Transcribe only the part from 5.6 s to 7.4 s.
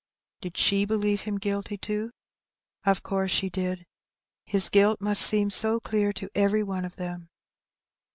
clear to every one of them.